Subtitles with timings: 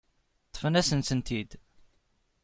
[0.47, 1.51] Ṭṭfent-asent-tent-id.